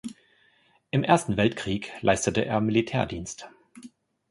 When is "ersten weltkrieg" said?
1.03-1.91